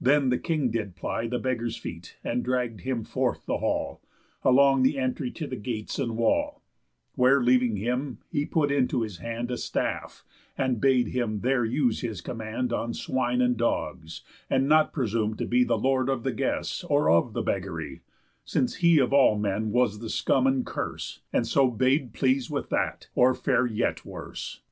[0.00, 4.00] Then the king did ply The beggar's feet, and dragg'd him forth the hall,
[4.42, 6.64] Along the entry, to the gates and wall;
[7.14, 10.24] Where leaving him, he put into his hand A staff;
[10.58, 15.46] and bade him there use his command On swine and dogs, and not presume to
[15.46, 18.00] be Lord of the guests, or of the beggary,
[18.44, 22.68] Since he of all men was the scum and curse; And so bade please with
[22.70, 24.60] that, or fare yet worse.